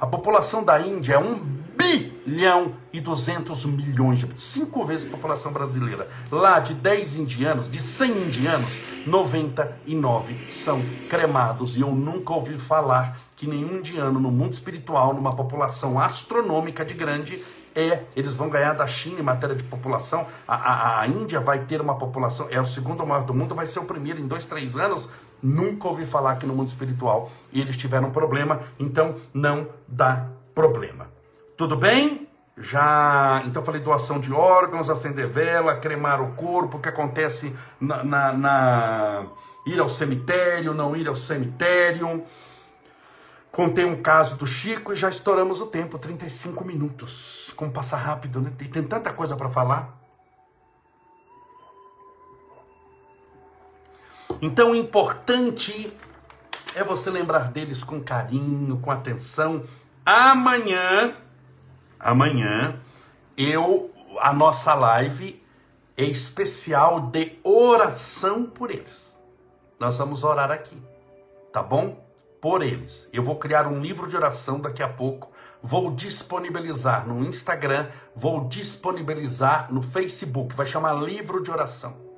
[0.00, 5.52] A população da Índia é 1 bilhão e 200 milhões de cinco vezes a população
[5.52, 6.08] brasileira.
[6.30, 8.70] Lá de 10 indianos, de 100 indianos,
[9.06, 11.76] 99 são cremados.
[11.76, 16.94] E eu nunca ouvi falar que nenhum indiano no mundo espiritual, numa população astronômica de
[16.94, 20.26] grande, é, eles vão ganhar da China em matéria de população.
[20.48, 23.66] A, a, a Índia vai ter uma população, é o segundo maior do mundo, vai
[23.66, 25.06] ser o primeiro em dois, três anos
[25.42, 31.08] Nunca ouvi falar que no mundo espiritual eles tiveram problema, então não dá problema.
[31.56, 32.28] Tudo bem?
[32.56, 38.04] Já, então falei doação de órgãos, acender vela, cremar o corpo, o que acontece na,
[38.04, 39.26] na, na
[39.66, 42.22] ir ao cemitério, não ir ao cemitério.
[43.50, 47.50] Contei um caso do Chico e já estouramos o tempo, 35 minutos.
[47.56, 48.52] Como passa rápido, né?
[48.56, 49.99] Tem tanta coisa para falar.
[54.42, 55.92] Então, o importante
[56.74, 59.64] é você lembrar deles com carinho, com atenção.
[60.04, 61.14] Amanhã,
[61.98, 62.80] amanhã,
[63.36, 65.42] eu, a nossa live
[65.96, 69.18] é especial de oração por eles.
[69.78, 70.80] Nós vamos orar aqui,
[71.52, 72.02] tá bom?
[72.40, 73.08] Por eles.
[73.12, 75.30] Eu vou criar um livro de oração daqui a pouco.
[75.62, 80.54] Vou disponibilizar no Instagram, vou disponibilizar no Facebook.
[80.54, 82.09] Vai chamar livro de oração.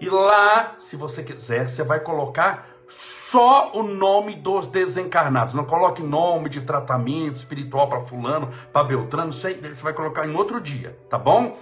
[0.00, 5.54] E lá, se você quiser, você vai colocar só o nome dos desencarnados.
[5.54, 10.60] Não coloque nome de tratamento espiritual para fulano, para Beltrano, você vai colocar em outro
[10.60, 11.58] dia, tá bom?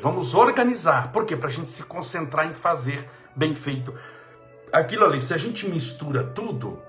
[0.00, 1.12] Vamos organizar.
[1.12, 1.36] Por quê?
[1.36, 3.94] Para a gente se concentrar em fazer bem feito.
[4.72, 6.80] Aquilo ali, se a gente mistura tudo,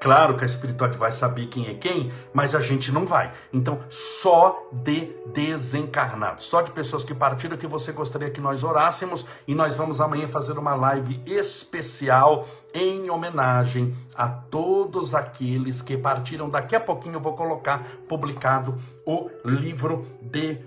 [0.00, 3.30] Claro que a espiritualidade vai saber quem é quem, mas a gente não vai.
[3.52, 9.26] Então, só de desencarnados, só de pessoas que partiram que você gostaria que nós orássemos
[9.46, 16.48] e nós vamos amanhã fazer uma live especial em homenagem a todos aqueles que partiram.
[16.48, 20.58] Daqui a pouquinho eu vou colocar publicado o livro de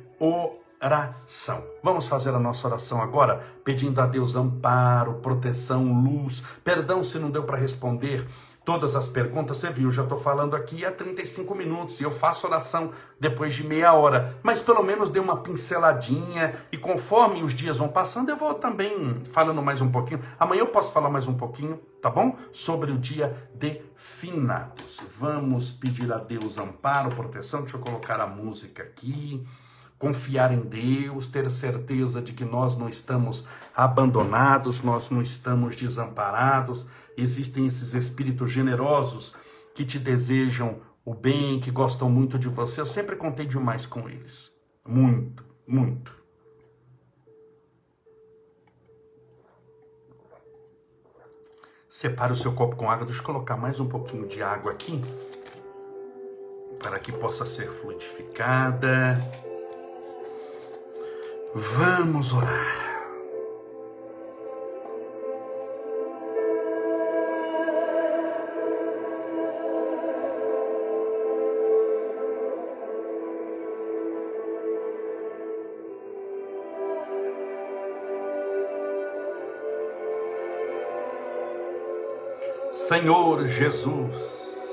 [0.79, 1.63] oração.
[1.81, 6.43] Vamos fazer a nossa oração agora, pedindo a Deus amparo, proteção, luz.
[6.63, 8.27] Perdão se não deu para responder
[8.65, 12.47] todas as perguntas, você viu, já estou falando aqui há 35 minutos e eu faço
[12.47, 17.77] oração depois de meia hora, mas pelo menos dê uma pinceladinha e conforme os dias
[17.77, 20.21] vão passando, eu vou também falando mais um pouquinho.
[20.39, 22.37] Amanhã eu posso falar mais um pouquinho, tá bom?
[22.51, 24.99] Sobre o dia de finados.
[25.17, 27.61] Vamos pedir a Deus amparo, proteção.
[27.61, 29.45] Deixa eu colocar a música aqui.
[29.97, 36.85] Confiar em Deus, ter certeza de que nós não estamos abandonados, nós não estamos desamparados
[37.17, 39.35] existem esses espíritos generosos
[39.73, 42.81] que te desejam o bem, que gostam muito de você.
[42.81, 44.51] Eu sempre contei demais com eles.
[44.85, 46.23] Muito, muito.
[51.89, 53.05] Separe o seu copo com água.
[53.05, 54.99] Deixa eu colocar mais um pouquinho de água aqui.
[56.81, 59.21] Para que possa ser fluidificada.
[61.53, 62.92] Vamos orar.
[82.93, 84.71] Senhor Jesus,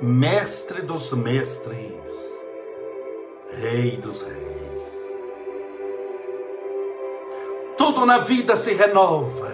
[0.00, 2.14] Mestre dos Mestres,
[3.50, 4.82] Rei dos Reis.
[7.76, 9.52] Tudo na vida se renova,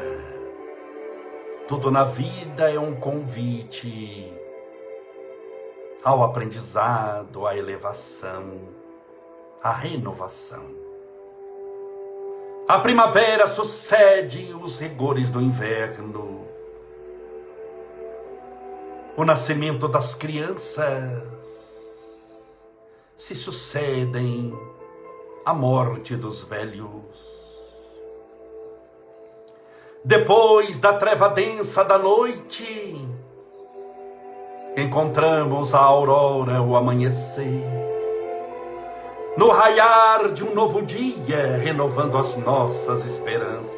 [1.66, 4.30] tudo na vida é um convite
[6.04, 8.60] ao aprendizado, à elevação,
[9.62, 10.66] à renovação.
[12.68, 16.47] A primavera sucede os rigores do inverno
[19.18, 21.24] o nascimento das crianças
[23.16, 24.56] se sucedem
[25.44, 27.18] à morte dos velhos.
[30.04, 32.96] Depois da treva densa da noite,
[34.76, 37.64] encontramos a aurora, o amanhecer.
[39.36, 43.77] No raiar de um novo dia, renovando as nossas esperanças.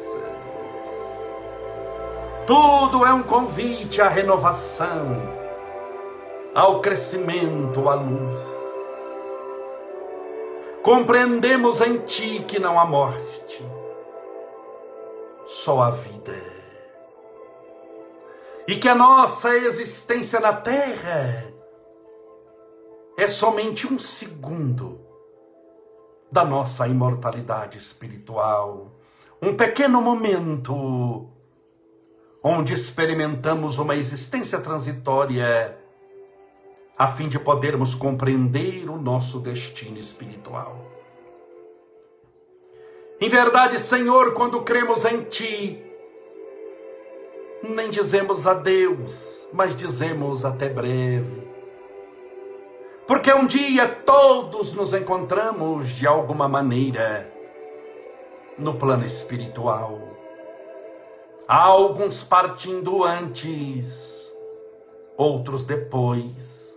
[2.45, 5.21] Tudo é um convite à renovação,
[6.55, 8.41] ao crescimento, à luz.
[10.81, 13.63] Compreendemos em Ti que não há morte,
[15.45, 16.35] só a vida.
[18.67, 21.53] E que a nossa existência na terra
[23.17, 24.99] é somente um segundo
[26.31, 28.93] da nossa imortalidade espiritual,
[29.41, 31.29] um pequeno momento
[32.43, 35.77] onde experimentamos uma existência transitória,
[36.97, 40.79] a fim de podermos compreender o nosso destino espiritual.
[43.19, 45.83] Em verdade, Senhor, quando cremos em Ti,
[47.63, 51.47] nem dizemos adeus, mas dizemos até breve.
[53.05, 57.31] Porque um dia todos nos encontramos de alguma maneira
[58.57, 60.10] no plano espiritual.
[61.47, 64.31] Alguns partindo antes,
[65.17, 66.75] outros depois,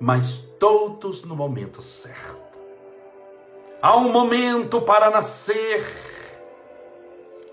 [0.00, 2.58] mas todos no momento certo.
[3.82, 5.84] Há um momento para nascer,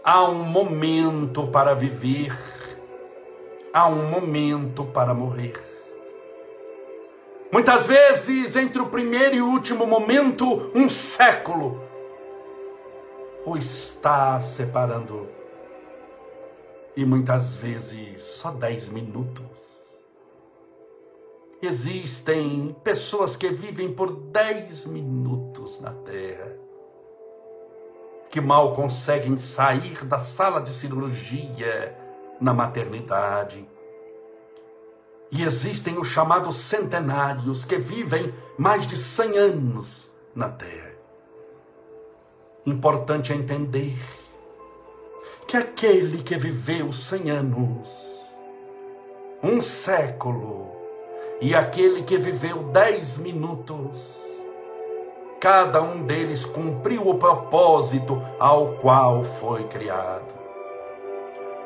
[0.03, 2.33] há um momento para viver,
[3.73, 5.59] há um momento para morrer.
[7.51, 11.81] Muitas vezes, entre o primeiro e o último momento, um século
[13.45, 15.27] o está separando
[16.95, 19.41] e muitas vezes só dez minutos.
[21.61, 26.57] Existem pessoas que vivem por dez minutos na Terra,
[28.29, 31.97] que mal conseguem sair da sala de cirurgia
[32.39, 33.69] na maternidade.
[35.31, 40.91] E existem os chamados centenários, que vivem mais de cem anos na Terra.
[42.65, 43.97] Importante é entender
[45.51, 47.89] que aquele que viveu cem anos,
[49.43, 50.71] um século,
[51.41, 54.17] e aquele que viveu dez minutos,
[55.41, 60.33] cada um deles cumpriu o propósito ao qual foi criado.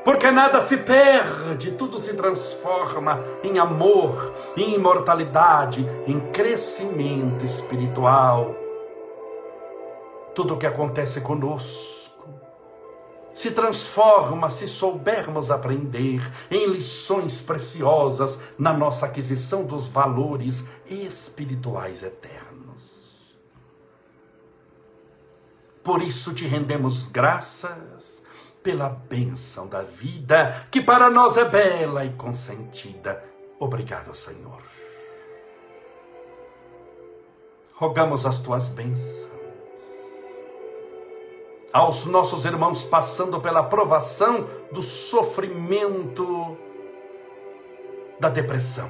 [0.03, 8.55] Porque nada se perde, tudo se transforma em amor, em imortalidade, em crescimento espiritual.
[10.33, 11.94] Tudo o que acontece conosco
[13.35, 22.55] se transforma se soubermos aprender em lições preciosas na nossa aquisição dos valores espirituais eternos.
[25.83, 28.23] Por isso te rendemos graças
[28.63, 33.23] pela bênção da vida, que para nós é bela e consentida.
[33.59, 34.63] Obrigado, Senhor.
[37.73, 39.34] Rogamos as tuas bênçãos
[41.75, 46.57] aos nossos irmãos passando pela provação do sofrimento,
[48.17, 48.89] da depressão,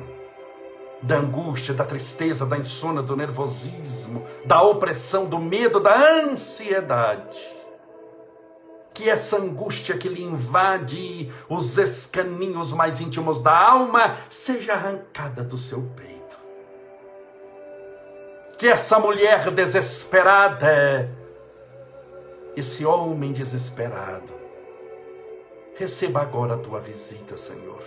[1.02, 7.40] da angústia, da tristeza, da insônia, do nervosismo, da opressão, do medo, da ansiedade.
[8.94, 15.58] Que essa angústia que lhe invade os escaninhos mais íntimos da alma seja arrancada do
[15.58, 16.38] seu peito.
[18.60, 21.15] Que essa mulher desesperada
[22.56, 24.46] esse homem desesperado
[25.76, 27.84] receba agora a tua visita, Senhor.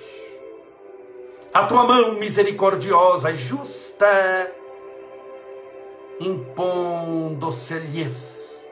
[1.52, 4.52] A tua mão misericordiosa e justa,
[6.20, 8.62] impondo-se-lhes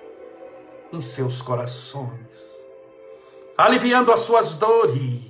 [0.93, 2.61] em seus corações,
[3.57, 5.23] aliviando as suas dores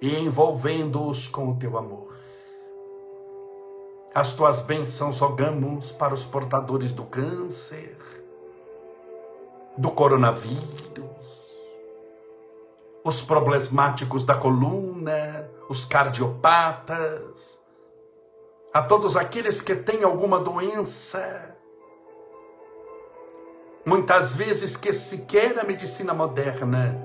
[0.00, 2.16] e envolvendo-os com o teu amor.
[4.14, 7.97] As tuas bênçãos rogamos para os portadores do câncer,
[9.78, 10.58] do coronavírus,
[13.04, 17.56] os problemáticos da coluna, os cardiopatas,
[18.74, 21.56] a todos aqueles que têm alguma doença,
[23.86, 27.00] muitas vezes que sequer a medicina moderna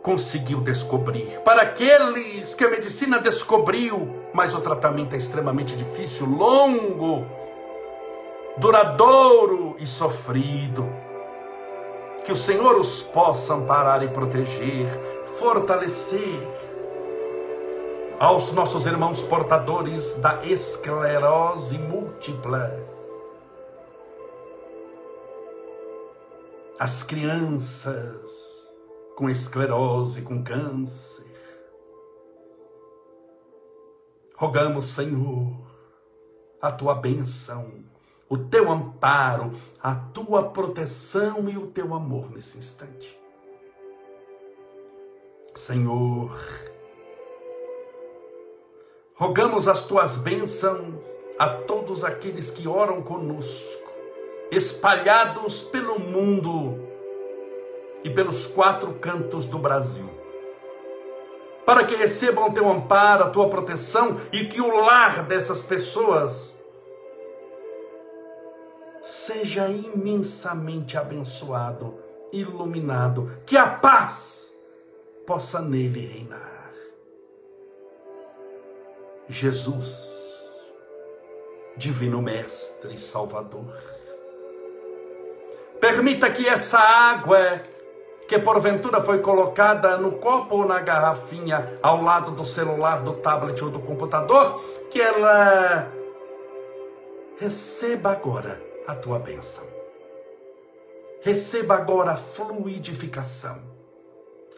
[0.00, 1.40] conseguiu descobrir.
[1.40, 7.26] Para aqueles que a medicina descobriu, mas o tratamento é extremamente difícil, longo,
[8.56, 11.03] duradouro e sofrido.
[12.24, 14.88] Que o Senhor os possa amparar e proteger,
[15.38, 16.40] fortalecer.
[18.18, 22.72] Aos nossos irmãos portadores da esclerose múltipla,
[26.78, 28.30] as crianças,
[29.16, 31.24] com esclerose, com câncer.
[34.36, 35.56] Rogamos, Senhor,
[36.60, 37.84] a tua bênção,
[38.28, 39.52] o teu amparo,
[39.82, 43.18] a tua proteção e o teu amor nesse instante.
[45.54, 46.36] Senhor,
[49.14, 50.94] rogamos as tuas bênçãos
[51.38, 53.90] a todos aqueles que oram conosco,
[54.50, 56.84] espalhados pelo mundo,
[58.04, 60.08] e pelos quatro cantos do Brasil.
[61.64, 66.53] Para que recebam o teu amparo, a tua proteção e que o lar dessas pessoas
[69.04, 71.94] seja imensamente abençoado,
[72.32, 74.50] iluminado, que a paz
[75.26, 76.72] possa nele reinar.
[79.28, 80.10] Jesus,
[81.76, 83.76] Divino Mestre e Salvador,
[85.78, 87.60] permita que essa água
[88.26, 93.62] que porventura foi colocada no copo ou na garrafinha ao lado do celular, do tablet
[93.62, 95.92] ou do computador, que ela
[97.38, 99.66] receba agora a tua bênção.
[101.22, 103.62] Receba agora a fluidificação,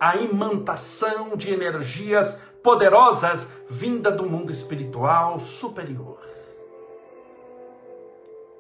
[0.01, 6.18] a imantação de energias poderosas vinda do mundo espiritual superior.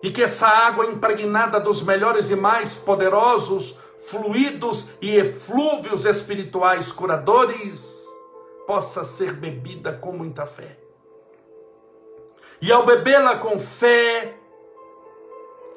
[0.02, 7.96] E que essa água impregnada dos melhores e mais poderosos fluidos e eflúvios espirituais curadores,
[8.66, 10.78] possa ser bebida com muita fé.
[12.60, 14.35] E ao bebê-la com fé,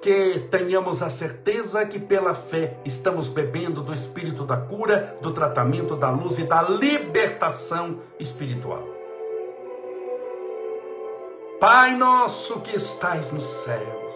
[0.02, 5.96] que tenhamos a certeza que pela fé estamos bebendo do espírito da cura, do tratamento,
[5.96, 8.88] da luz e da libertação espiritual.
[11.60, 14.16] Pai nosso que estais nos céus,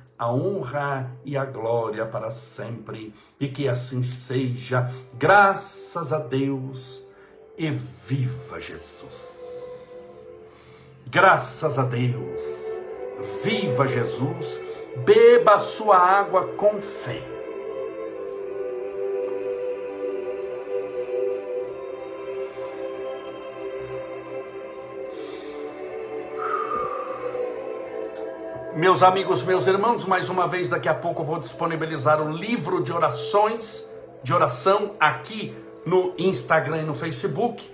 [0.21, 7.03] a honra e a glória para sempre, e que assim seja, graças a Deus,
[7.57, 9.39] e viva Jesus.
[11.09, 12.43] Graças a Deus,
[13.43, 14.59] viva Jesus,
[15.03, 17.40] beba a sua água com fé
[28.75, 32.81] Meus amigos, meus irmãos, mais uma vez, daqui a pouco eu vou disponibilizar o livro
[32.81, 33.85] de orações,
[34.23, 35.53] de oração, aqui
[35.85, 37.69] no Instagram e no Facebook,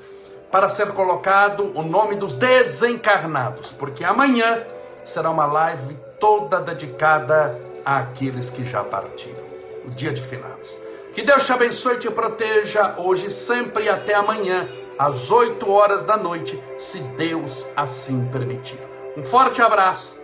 [0.52, 4.66] para ser colocado o nome dos desencarnados, porque amanhã
[5.06, 9.44] será uma live toda dedicada àqueles que já partiram,
[9.86, 10.76] o dia de finados.
[11.14, 14.68] Que Deus te abençoe e te proteja hoje, sempre e até amanhã,
[14.98, 18.80] às 8 horas da noite, se Deus assim permitir.
[19.16, 20.18] Um forte abraço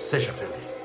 [0.00, 0.79] Seja feliz.